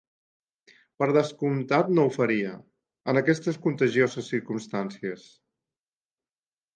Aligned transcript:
Per 1.01 1.07
descomptat 1.17 1.91
no 1.99 2.05
ho 2.09 2.13
faria, 2.15 2.53
en 3.13 3.21
aquestes 3.21 3.59
contagioses 3.67 4.31
circumstàncies. 4.35 5.27